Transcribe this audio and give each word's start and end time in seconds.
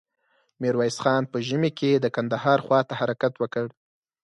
ميرويس 0.61 0.97
خان 1.03 1.23
په 1.31 1.37
ژمې 1.47 1.71
کې 1.79 1.91
د 1.99 2.05
کندهار 2.15 2.59
خواته 2.65 2.93
حرکت 2.99 3.33
وکړ. 3.37 3.67